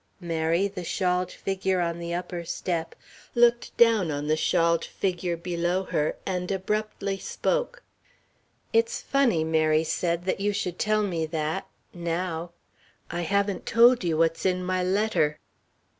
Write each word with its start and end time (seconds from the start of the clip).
Mary, 0.19 0.67
the 0.67 0.83
shawled 0.83 1.31
figure 1.31 1.79
on 1.79 1.99
the 1.99 2.11
upper 2.11 2.43
step, 2.43 2.95
looked 3.35 3.77
down 3.77 4.09
on 4.09 4.25
the 4.25 4.35
shawled 4.35 4.83
figure 4.83 5.37
below 5.37 5.83
her, 5.83 6.17
and 6.25 6.49
abruptly 6.51 7.19
spoke. 7.19 7.83
"It's 8.73 8.99
funny," 8.99 9.43
Mary 9.43 9.83
said, 9.83 10.25
"that 10.25 10.39
you 10.39 10.53
should 10.53 10.79
tell 10.79 11.03
me 11.03 11.27
that 11.27 11.67
now. 11.93 12.49
I 13.11 13.21
haven't 13.21 13.67
told 13.67 14.03
you 14.03 14.17
what's 14.17 14.43
in 14.43 14.63
my 14.63 14.83
letter." 14.83 15.37